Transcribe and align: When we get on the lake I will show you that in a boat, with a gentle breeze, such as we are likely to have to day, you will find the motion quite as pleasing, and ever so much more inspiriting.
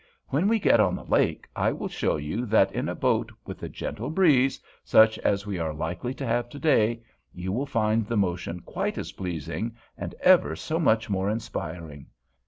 When 0.29 0.47
we 0.47 0.57
get 0.57 0.79
on 0.79 0.95
the 0.95 1.03
lake 1.05 1.47
I 1.55 1.71
will 1.71 1.87
show 1.87 2.15
you 2.17 2.47
that 2.47 2.71
in 2.71 2.89
a 2.89 2.95
boat, 2.95 3.31
with 3.45 3.61
a 3.61 3.69
gentle 3.69 4.09
breeze, 4.09 4.59
such 4.83 5.19
as 5.19 5.45
we 5.45 5.59
are 5.59 5.75
likely 5.75 6.11
to 6.15 6.25
have 6.25 6.49
to 6.49 6.57
day, 6.57 7.03
you 7.35 7.51
will 7.51 7.67
find 7.67 8.07
the 8.07 8.17
motion 8.17 8.61
quite 8.61 8.97
as 8.97 9.11
pleasing, 9.11 9.75
and 9.95 10.15
ever 10.21 10.55
so 10.55 10.79
much 10.79 11.07
more 11.07 11.29
inspiriting. 11.29 12.07